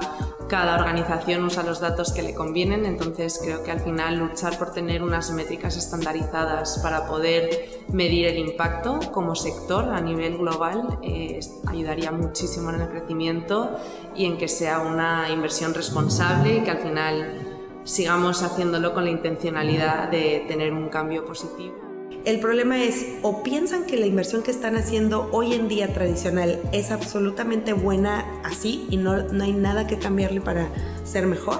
[0.53, 4.71] cada organización usa los datos que le convienen, entonces creo que al final luchar por
[4.71, 11.39] tener unas métricas estandarizadas para poder medir el impacto como sector a nivel global eh,
[11.65, 13.71] ayudaría muchísimo en el crecimiento
[14.15, 19.09] y en que sea una inversión responsable y que al final sigamos haciéndolo con la
[19.09, 21.92] intencionalidad de tener un cambio positivo.
[22.25, 26.59] El problema es, o piensan que la inversión que están haciendo hoy en día tradicional
[26.71, 30.69] es absolutamente buena así y no, no hay nada que cambiarle para
[31.03, 31.59] ser mejor,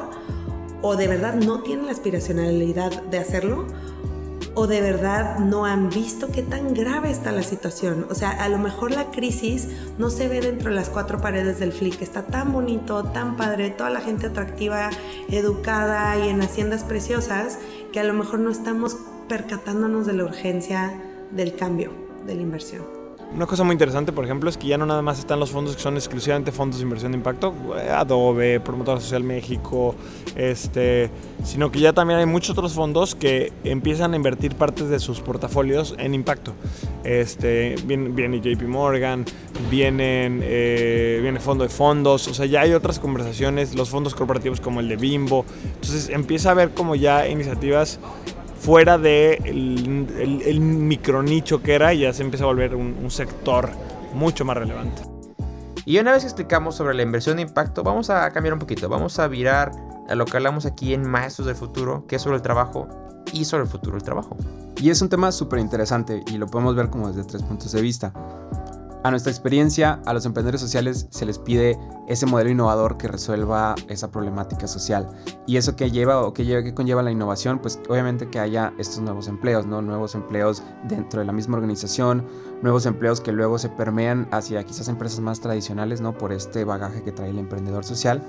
[0.82, 3.68] o de verdad no tienen la aspiracionalidad de hacerlo,
[4.56, 8.06] o de verdad no han visto qué tan grave está la situación.
[8.10, 11.60] O sea, a lo mejor la crisis no se ve dentro de las cuatro paredes
[11.60, 12.02] del FLIC.
[12.02, 14.92] Está tan bonito, tan padre, toda la gente atractiva,
[15.30, 17.58] educada y en haciendas preciosas,
[17.92, 18.98] que a lo mejor no estamos
[19.34, 20.94] percatándonos de la urgencia
[21.32, 21.92] del cambio,
[22.28, 22.84] de la inversión.
[23.34, 25.76] Una cosa muy interesante, por ejemplo, es que ya no nada más están los fondos
[25.76, 29.96] que son exclusivamente fondos de inversión de impacto, eh, Adobe, Promotora Social México,
[30.36, 31.10] este,
[31.44, 35.20] sino que ya también hay muchos otros fondos que empiezan a invertir partes de sus
[35.20, 36.54] portafolios en impacto.
[37.04, 39.26] Este, viene, viene JP Morgan,
[39.72, 44.62] vienen, eh, viene Fondo de Fondos, o sea, ya hay otras conversaciones, los fondos corporativos
[44.62, 45.44] como el de Bimbo.
[45.74, 48.00] Entonces empieza a haber como ya iniciativas
[48.64, 53.70] fuera de el, el, micronicho que era y ya se empieza a volver un, sector
[54.14, 55.04] mucho más relevante.
[55.86, 58.88] Y una vez que explicamos sobre la inversión de impacto, vamos a cambiar un poquito.
[58.88, 59.74] Vamos a virar
[60.08, 62.88] a lo que hablamos aquí en Maestros del Futuro, que es sobre el trabajo
[63.34, 64.38] y sobre el futuro del trabajo.
[64.78, 67.82] Y es un tema súper interesante y lo podemos ver como desde tres puntos de
[67.82, 68.14] vista.
[69.04, 73.76] A nuestra experiencia, a los emprendedores sociales se les pide ese modelo innovador que resuelva
[73.90, 75.10] esa problemática social.
[75.46, 78.74] Y eso que lleva o que, lleva, que conlleva la innovación, pues obviamente que haya
[78.78, 79.82] estos nuevos empleos, ¿no?
[79.82, 82.26] Nuevos empleos dentro de la misma organización,
[82.62, 86.18] nuevos empleos que luego se permean hacia quizás empresas más tradicionales, ¿no?
[86.18, 88.24] Por este bagaje que trae el emprendedor social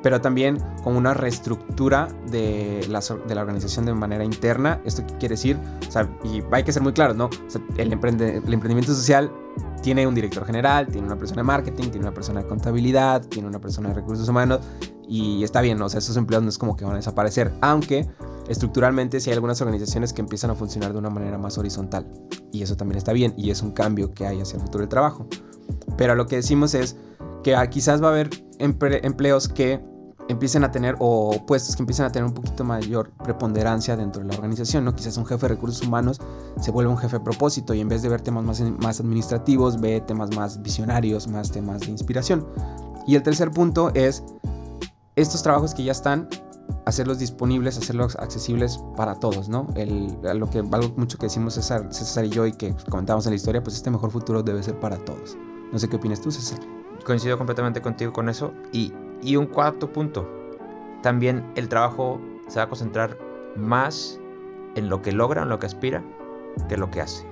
[0.00, 3.00] pero también con una reestructura de la,
[3.40, 4.80] organización de manera interna.
[4.84, 5.58] ¿Esto qué quiere decir?
[5.88, 7.28] O sea, y hay que ser muy claros, ¿no?
[7.76, 9.28] el emprendimiento social
[9.82, 13.48] tiene un director general, tiene una persona de marketing, tiene una persona de contabilidad, tiene
[13.48, 14.60] una persona de recursos humanos
[15.08, 18.08] y está bien, o sea, esos empleos no es como que van a desaparecer, aunque
[18.48, 22.06] estructuralmente sí hay algunas organizaciones que empiezan a funcionar de una manera más horizontal
[22.52, 24.88] y eso también está bien y es un cambio que hay hacia el futuro del
[24.88, 25.26] trabajo.
[25.96, 26.96] Pero lo que decimos es
[27.42, 29.80] que quizás va a haber empleos que
[30.28, 34.28] empiecen a tener, o puestos que empiecen a tener un poquito mayor preponderancia dentro de
[34.28, 34.94] la organización, ¿no?
[34.94, 36.20] Quizás un jefe de recursos humanos
[36.60, 39.80] se vuelve un jefe de propósito y en vez de ver temas más, más administrativos,
[39.80, 42.46] ve temas más visionarios, más temas de inspiración.
[43.06, 44.22] Y el tercer punto es
[45.16, 46.28] estos trabajos que ya están,
[46.84, 49.66] hacerlos disponibles, hacerlos accesibles para todos, ¿no?
[49.74, 53.32] El, lo que algo mucho que decimos César, César y yo y que comentamos en
[53.32, 55.36] la historia, pues este mejor futuro debe ser para todos.
[55.72, 56.60] No sé qué opinas tú, César.
[57.04, 60.28] Coincido completamente contigo con eso y y un cuarto punto,
[61.02, 63.18] también el trabajo se va a concentrar
[63.56, 64.20] más
[64.74, 66.02] en lo que logra, en lo que aspira,
[66.68, 67.26] que lo que hace.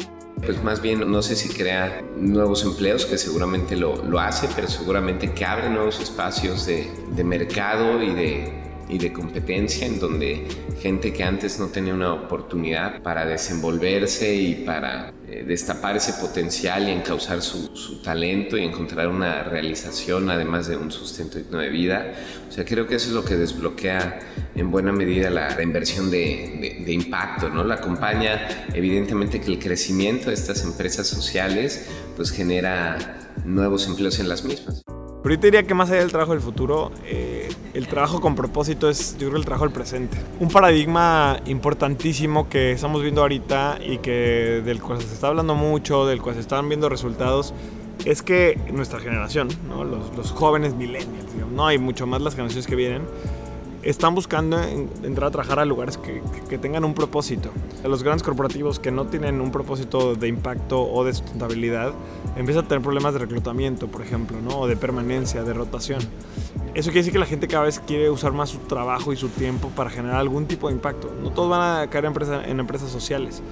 [0.45, 4.69] Pues más bien, no sé si crea nuevos empleos, que seguramente lo, lo hace, pero
[4.69, 10.47] seguramente que abre nuevos espacios de, de mercado y de, y de competencia en donde
[10.81, 16.89] gente que antes no tenía una oportunidad para desenvolverse y para eh, destapar ese potencial
[16.89, 22.13] y encauzar su, talento y encontrar una realización además de un sustento digno de vida.
[22.49, 24.21] O sea, creo que eso es lo que desbloquea
[24.55, 27.65] en buena medida la, la inversión de, de, de, impacto, ¿no?
[27.65, 34.29] La acompaña evidentemente que el crecimiento de estas empresas sociales pues genera nuevos empleos en
[34.29, 34.85] las mismas.
[35.27, 38.37] Pero yo te diría que más allá del trabajo del futuro, eh, el trabajo con
[38.37, 40.17] propósito es, yo creo, el trabajo del presente.
[40.39, 46.07] Un paradigma importantísimo que estamos viendo ahorita y que del cual se está hablando mucho,
[46.07, 47.55] del cual se están viendo resultados,
[48.05, 49.83] es que nuestra generación, ¿no?
[49.83, 53.03] los, los, jóvenes millennials, digamos, no hay mucho más las generaciones que vienen,
[53.87, 57.51] están buscando en, entrar a trabajar a lugares que, tengan un propósito.
[57.85, 61.93] Los grandes corporativos que no tienen un propósito de impacto o de sustentabilidad
[62.37, 64.61] empiezan a tener problemas de reclutamiento, por ejemplo, ¿no?
[64.61, 66.01] o de permanencia, de rotación.
[66.75, 69.29] Eso quiere decir que la gente cada vez quiere usar más su trabajo y su
[69.29, 71.15] tiempo para generar algún tipo de impacto.
[71.23, 73.43] No todos van a caer empresa, en empresas sociales.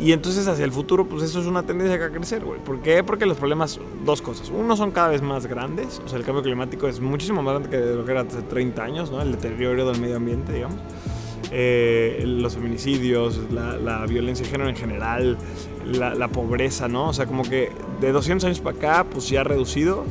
[0.00, 2.58] Y entonces hacia el futuro, pues eso es una tendencia que va a crecer, güey.
[2.58, 3.04] ¿Por qué?
[3.04, 4.50] Porque los problemas, dos cosas.
[4.50, 6.00] Uno, son cada vez más grandes.
[6.04, 8.82] O sea, el cambio climático es muchísimo más grande que lo que era hace 30
[8.82, 9.20] años, ¿no?
[9.20, 10.78] El deterioro del medio ambiente, digamos.
[11.52, 15.36] Eh, los feminicidios, la, la, violencia de género en general,
[15.84, 17.08] la, pobreza, ¿no?
[17.08, 20.04] O sea, como que de 200 años para acá, pues ya ha reducido.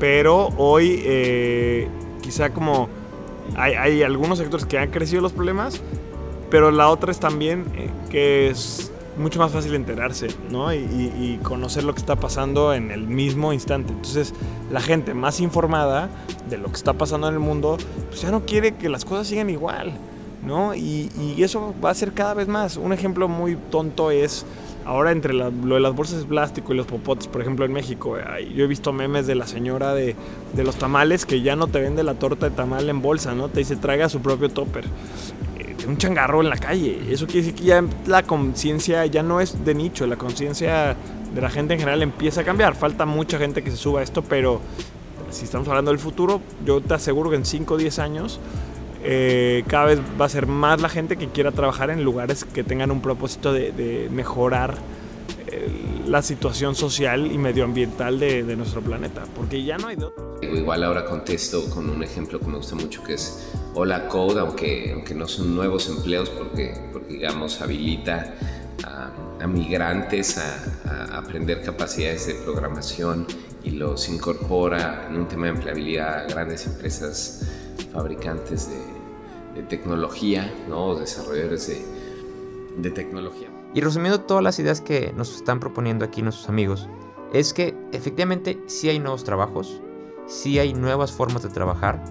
[0.00, 1.86] Pero hoy, eh,
[2.20, 2.88] quizá como
[3.56, 5.80] hay, hay, algunos sectores que han crecido los problemas,
[6.50, 8.90] pero la otra es también eh, que es
[9.20, 10.72] mucho más fácil enterarse, ¿no?
[10.72, 13.92] Y, y, y, conocer lo que está pasando en el mismo instante.
[13.92, 14.34] Entonces,
[14.70, 16.08] la gente más informada
[16.48, 17.76] de lo que está pasando en el mundo,
[18.08, 19.92] pues ya no quiere que las cosas sigan igual,
[20.44, 20.74] ¿no?
[20.74, 22.76] Y, y eso va a ser cada vez más.
[22.76, 24.44] Un ejemplo muy tonto es
[24.84, 27.72] ahora entre la, lo de las bolsas de plástico y los popotes, por ejemplo, en
[27.72, 28.16] México.
[28.54, 30.16] Yo he visto memes de la señora de,
[30.54, 33.48] de los tamales que ya no te vende la torta de tamal en bolsa, ¿no?
[33.48, 34.84] Te dice traiga su propio topper
[35.90, 37.00] un changarro en la calle.
[37.10, 40.96] Eso quiere decir que ya la conciencia ya no es de nicho, la conciencia
[41.34, 42.74] de la gente en general empieza a cambiar.
[42.74, 44.60] Falta mucha gente que se suba a esto, pero
[45.30, 48.40] si estamos hablando del futuro, yo te aseguro que en 5 o 10 años
[49.02, 52.64] eh, cada vez va a ser más la gente que quiera trabajar en lugares que
[52.64, 54.74] tengan un propósito de, de mejorar
[55.46, 55.68] eh,
[56.06, 60.36] la situación social y medioambiental de, de, nuestro planeta, porque ya no hay de otro.
[60.42, 64.90] Igual ahora contesto con un ejemplo que me gusta mucho, que es Hola Code, aunque,
[64.92, 68.34] aunque no son nuevos empleos, porque, porque digamos habilita
[68.84, 73.26] a, migrantes a, aprender capacidades de programación
[73.62, 77.48] y los incorpora en un tema de empleabilidad a grandes empresas
[77.92, 80.96] fabricantes de, de tecnología, ¿no?
[80.96, 81.84] desarrolladores de,
[82.76, 83.48] de tecnología.
[83.72, 86.88] Y resumiendo todas las ideas que nos están proponiendo aquí nuestros amigos,
[87.32, 89.80] es que efectivamente sí hay nuevos trabajos,
[90.26, 92.02] sí hay nuevas formas de trabajar,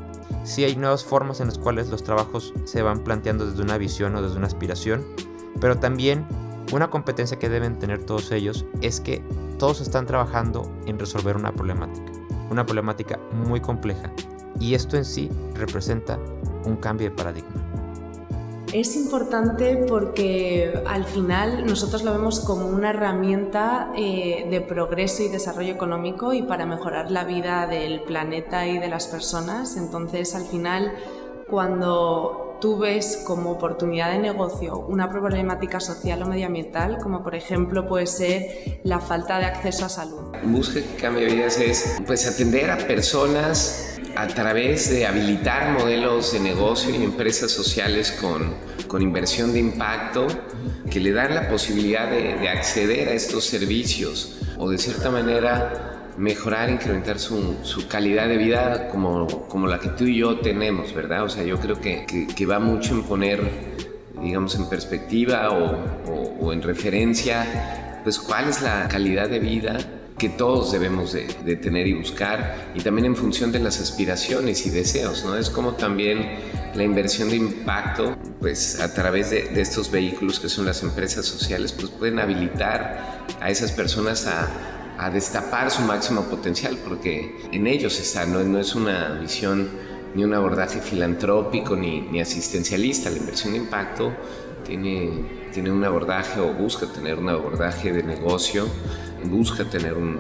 [0.44, 4.15] sí hay nuevas formas en las cuales los trabajos se van planteando desde una visión
[4.15, 5.06] o desde una aspiración,
[5.60, 6.26] pero también
[6.72, 9.24] una competencia que deben tener todos ellos es que
[9.58, 12.12] todos están trabajando en resolver una problemática,
[12.50, 14.12] una problemática muy compleja,
[14.60, 16.20] y esto en sí representa
[16.65, 17.68] un cambio de paradigma.
[18.73, 25.29] Es importante porque al final nosotros lo vemos como una herramienta eh, de progreso y
[25.29, 29.75] desarrollo económico y para mejorar la vida del planeta y de las personas.
[29.75, 30.93] Entonces al final
[31.49, 37.88] cuando tú ves como oportunidad de negocio una problemática social o medioambiental, como por ejemplo
[37.88, 40.36] puede ser la falta de acceso a salud.
[40.43, 46.41] Busca que cambie vidas es pues atender a personas a través de habilitar modelos de
[46.41, 48.53] negocio y empresas sociales con,
[48.86, 50.27] con inversión de impacto
[50.91, 56.12] que le dan la posibilidad de, de, acceder a estos servicios o de cierta manera
[56.17, 60.93] mejorar, incrementar su, su, calidad de vida como, como la que tú y yo tenemos,
[60.93, 61.23] ¿verdad?
[61.23, 63.39] O sea, yo creo que, que, que va mucho en poner,
[64.21, 69.77] digamos, en perspectiva o, o, o en referencia, pues cuál es la calidad de vida
[70.19, 71.23] que todos debemos de,
[71.55, 75.36] tener y buscar y también en función de las aspiraciones y deseos, ¿no?
[75.36, 76.38] Es como también
[76.75, 81.71] la inversión de impacto, pues a través de, estos vehículos que son las empresas sociales,
[81.73, 84.65] pues pueden habilitar a esas personas a,
[85.13, 89.69] destapar su máximo potencial, porque en ellos está, no, no es una visión
[90.13, 94.13] ni un abordaje filantrópico ni, ni asistencialista, la inversión de impacto
[94.65, 98.67] tiene tiene un abordaje o busca tener un abordaje de negocio,
[99.26, 100.20] busca tener un,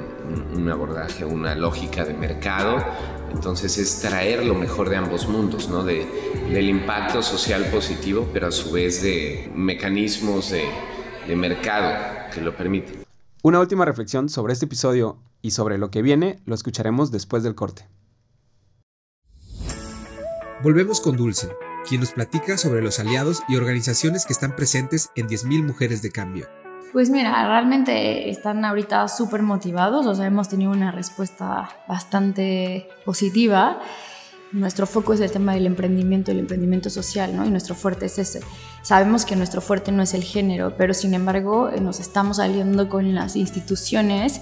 [0.55, 2.83] un, abordaje, una lógica de mercado.
[3.31, 5.83] Entonces es traer lo mejor de ambos mundos, ¿no?
[5.83, 6.05] De,
[6.51, 10.65] del impacto social positivo, pero a su vez de mecanismos de,
[11.27, 13.03] de mercado que lo permiten.
[13.41, 17.55] Una última reflexión sobre este episodio y sobre lo que viene lo escucharemos después del
[17.55, 17.87] corte.
[20.61, 21.47] Volvemos con Dulce,
[21.87, 26.11] quien nos platica sobre los aliados y organizaciones que están presentes en 10.000 Mujeres de
[26.11, 26.47] Cambio.
[26.91, 33.79] Pues mira, realmente están ahorita súper motivados, o sea, hemos tenido una respuesta bastante positiva.
[34.51, 37.45] Nuestro foco es el tema del emprendimiento, el emprendimiento social, ¿no?
[37.45, 38.39] Y nuestro fuerte es ese.
[38.81, 43.13] Sabemos que nuestro fuerte no es el género, pero sin embargo nos estamos saliendo con
[43.13, 44.41] las instituciones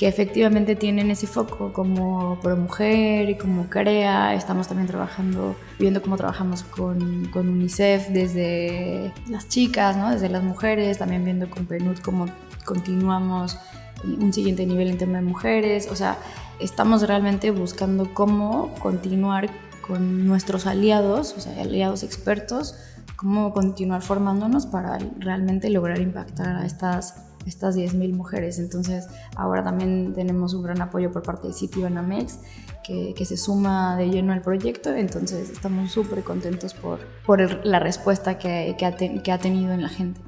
[0.00, 4.32] que efectivamente tienen ese foco como ProMujer y como CREA.
[4.32, 10.10] Estamos también trabajando, viendo cómo trabajamos con, con UNICEF desde las chicas, ¿no?
[10.10, 12.28] desde las mujeres, también viendo con PNUD cómo
[12.64, 13.58] continuamos
[14.02, 15.86] un siguiente nivel en tema de mujeres.
[15.90, 16.16] O sea,
[16.60, 19.50] estamos realmente buscando cómo continuar
[19.86, 22.74] con nuestros aliados, o sea, aliados expertos,
[23.16, 28.58] cómo continuar formándonos para realmente lograr impactar a estas estas 10.000 mujeres.
[28.58, 32.38] Entonces, ahora también tenemos un gran apoyo por parte de Citibanamex,
[32.84, 34.94] que, que se suma de lleno al proyecto.
[34.94, 39.82] Entonces, estamos súper contentos por, por la respuesta que, que, ha que ha tenido en
[39.82, 40.20] la gente.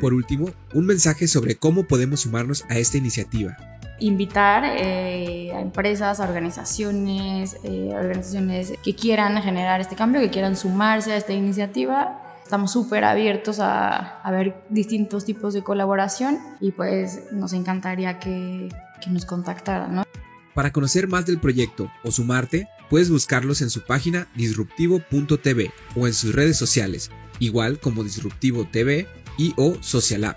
[0.00, 3.56] Por último, un mensaje sobre cómo podemos sumarnos a esta iniciativa
[4.00, 10.56] invitar eh, a empresas, a organizaciones, eh, organizaciones que quieran generar este cambio, que quieran
[10.56, 16.72] sumarse a esta iniciativa Estamos súper abiertos a, a, ver distintos tipos de colaboración y
[16.72, 18.68] pues nos encantaría que,
[19.02, 20.04] que nos contactaran.
[20.52, 26.12] Para conocer más del proyecto o sumarte, puedes buscarlos en su página disruptivo.tv o en
[26.12, 30.36] sus redes sociales, igual como Disruptivo TV y o Social App,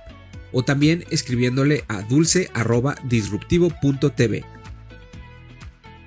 [0.54, 4.46] o también escribiéndole a dulce.disruptivo.tv.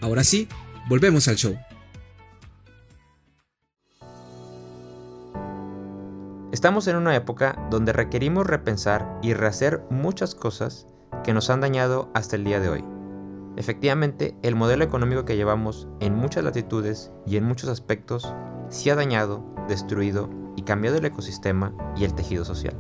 [0.01, 0.49] Ahora sí,
[0.89, 1.59] volvemos al show.
[6.53, 10.89] Estamos en una época donde requerimos repensar y rehacer muchas cosas
[11.23, 12.85] que nos han dañado hasta el día de hoy.
[13.57, 18.35] Efectivamente, el modelo económico que llevamos en muchas latitudes y en muchos aspectos
[18.69, 22.75] se ha dañado, destruido y cambiado el ecosistema y el tejido social.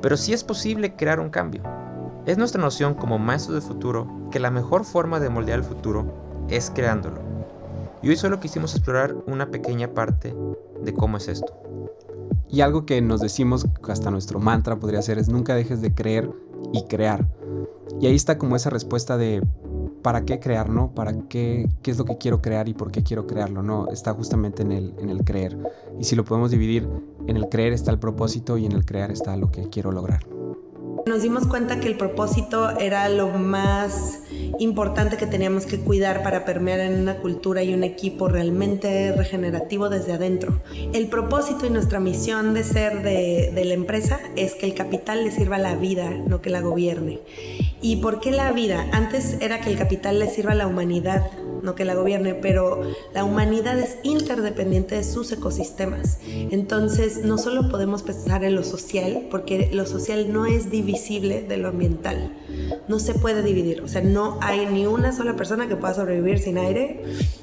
[0.00, 1.62] Pero sí es posible crear un cambio.
[2.24, 6.46] Es nuestra noción como maestros del futuro que la mejor forma de moldear el futuro
[6.48, 7.20] es creándolo.
[8.00, 10.34] Y hoy solo quisimos explorar una pequeña parte
[10.82, 11.60] de cómo es esto.
[12.52, 16.30] Y algo que nos decimos, hasta nuestro mantra podría ser, es nunca dejes de creer
[16.72, 17.28] y crear.
[18.00, 19.42] Y ahí está como esa respuesta de
[20.02, 20.92] para qué crear, ¿no?
[20.94, 23.88] ¿Para qué, qué es lo que quiero crear y por qué quiero crearlo, ¿no?
[23.88, 25.56] Está justamente en el, en el creer.
[25.98, 26.88] Y si lo podemos dividir,
[27.26, 30.26] en el creer está el propósito y en el crear está lo que quiero lograr.
[31.06, 34.20] Nos dimos cuenta que el propósito era lo más
[34.58, 39.88] importante que teníamos que cuidar para permear en una cultura y un equipo realmente regenerativo
[39.88, 40.60] desde adentro.
[40.92, 45.30] El propósito y nuestra misión de ser de, la empresa es que el capital le
[45.30, 47.20] sirva a la vida, no que la gobierne.
[47.82, 48.86] ¿Y por qué la vida?
[48.92, 51.30] Antes era que el capital le sirva a la humanidad,
[51.62, 52.82] no que la gobierne, pero
[53.14, 56.18] la humanidad es interdependiente de sus ecosistemas.
[56.26, 61.56] Entonces, no solo podemos pensar en lo social, porque lo social no es divisible de
[61.56, 62.36] lo ambiental.
[62.88, 66.38] No se puede dividir, o sea, no hay ni una sola persona que pueda sobrevivir
[66.38, 67.02] sin aire,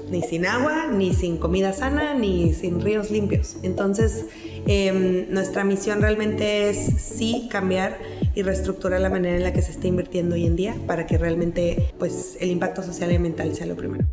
[0.10, 3.58] ni sin agua, ni sin comida sana, ni sin ríos limpios.
[3.64, 4.26] Entonces,
[4.66, 7.98] em, nuestra misión realmente es sí cambiar
[8.38, 11.18] y reestructurar la manera en la que se está invirtiendo hoy en día para que
[11.18, 14.06] realmente pues, el impacto social y ambiental sea lo primero.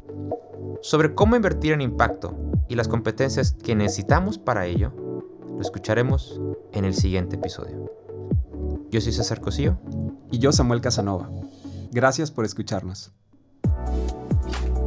[0.81, 2.35] Sobre cómo invertir en impacto
[2.67, 4.95] y las competencias que necesitamos para ello,
[5.55, 6.41] lo escucharemos
[6.73, 7.93] en el siguiente episodio.
[8.91, 9.79] Yo soy César Cosío.
[10.31, 11.29] Y yo Samuel Casanova.
[11.93, 13.13] Gracias por escucharnos.